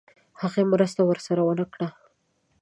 هغه 0.41 0.61
مرستې 0.71 1.01
ورسره 1.05 1.41
ونه 1.43 1.65
کړې. 1.73 1.89